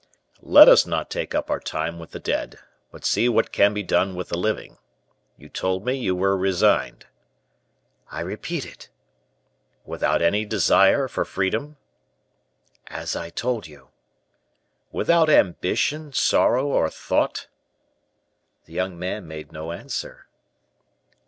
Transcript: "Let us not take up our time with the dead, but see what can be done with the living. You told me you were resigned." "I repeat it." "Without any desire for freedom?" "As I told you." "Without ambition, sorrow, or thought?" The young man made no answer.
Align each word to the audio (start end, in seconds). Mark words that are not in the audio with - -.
"Let 0.41 0.67
us 0.67 0.87
not 0.87 1.11
take 1.11 1.35
up 1.35 1.51
our 1.51 1.59
time 1.59 1.99
with 1.99 2.09
the 2.09 2.19
dead, 2.19 2.57
but 2.89 3.05
see 3.05 3.29
what 3.29 3.51
can 3.51 3.71
be 3.71 3.83
done 3.83 4.15
with 4.15 4.29
the 4.29 4.35
living. 4.39 4.79
You 5.37 5.47
told 5.47 5.85
me 5.85 5.93
you 5.93 6.15
were 6.15 6.35
resigned." 6.35 7.05
"I 8.09 8.21
repeat 8.21 8.65
it." 8.65 8.89
"Without 9.85 10.23
any 10.23 10.43
desire 10.43 11.07
for 11.07 11.23
freedom?" 11.23 11.77
"As 12.87 13.15
I 13.15 13.29
told 13.29 13.67
you." 13.67 13.89
"Without 14.91 15.29
ambition, 15.29 16.13
sorrow, 16.13 16.65
or 16.65 16.89
thought?" 16.89 17.45
The 18.65 18.73
young 18.73 18.97
man 18.97 19.27
made 19.27 19.51
no 19.51 19.71
answer. 19.71 20.25